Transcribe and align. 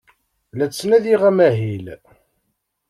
La 0.57 0.65
ttnadiɣ 0.67 1.21
amahil. 1.29 1.85